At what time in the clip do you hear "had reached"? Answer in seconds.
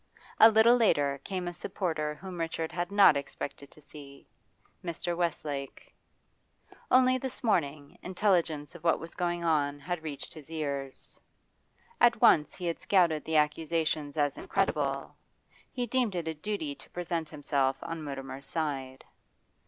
9.79-10.33